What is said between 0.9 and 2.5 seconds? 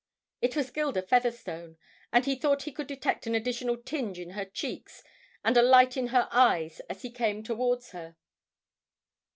Featherstone, and he